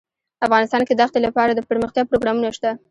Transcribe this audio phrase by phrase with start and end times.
[0.45, 2.71] افغانستان کې د ښتې لپاره دپرمختیا پروګرامونه شته.